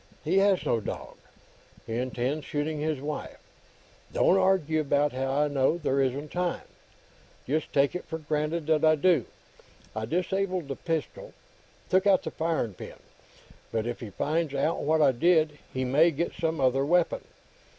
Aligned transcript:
He 0.23 0.39
has 0.39 0.65
no 0.65 0.79
dog. 0.79 1.17
He 1.85 1.93
intends 1.95 2.43
shooting 2.43 2.79
his 2.79 2.99
wife. 2.99 3.37
Don't 4.11 4.35
argue 4.39 4.79
about 4.81 5.11
how 5.11 5.31
I 5.31 5.47
know; 5.47 5.77
there 5.77 6.01
isn't 6.01 6.31
time. 6.31 6.63
Just 7.45 7.71
take 7.71 7.93
it 7.93 8.05
for 8.05 8.17
granted 8.17 8.65
that 8.65 8.83
I 8.83 8.95
do. 8.95 9.25
I 9.95 10.05
disabled 10.07 10.69
the 10.69 10.75
pistol 10.75 11.33
took 11.87 12.07
out 12.07 12.23
the 12.23 12.31
firing 12.31 12.73
pin 12.73 12.95
but 13.71 13.85
if 13.85 13.99
he 13.99 14.09
finds 14.09 14.55
out 14.55 14.81
what 14.81 15.03
I 15.03 15.11
did, 15.11 15.59
he 15.71 15.85
may 15.85 16.09
get 16.09 16.33
some 16.33 16.59
other 16.59 16.83
weapon. 16.83 17.21